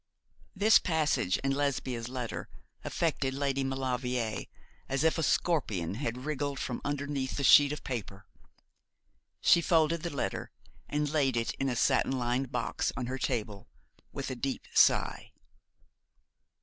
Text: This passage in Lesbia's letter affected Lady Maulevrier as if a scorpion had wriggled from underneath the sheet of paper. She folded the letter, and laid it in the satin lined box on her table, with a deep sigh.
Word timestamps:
This 0.55 0.79
passage 0.79 1.37
in 1.43 1.51
Lesbia's 1.51 2.09
letter 2.09 2.49
affected 2.83 3.35
Lady 3.35 3.63
Maulevrier 3.63 4.45
as 4.89 5.03
if 5.03 5.19
a 5.19 5.21
scorpion 5.21 5.93
had 5.93 6.25
wriggled 6.25 6.57
from 6.57 6.81
underneath 6.83 7.37
the 7.37 7.43
sheet 7.43 7.71
of 7.71 7.83
paper. 7.83 8.25
She 9.41 9.61
folded 9.61 10.01
the 10.01 10.09
letter, 10.09 10.49
and 10.89 11.07
laid 11.11 11.37
it 11.37 11.51
in 11.53 11.67
the 11.67 11.75
satin 11.75 12.17
lined 12.17 12.51
box 12.51 12.91
on 12.97 13.05
her 13.05 13.19
table, 13.19 13.69
with 14.11 14.31
a 14.31 14.35
deep 14.35 14.65
sigh. 14.73 15.33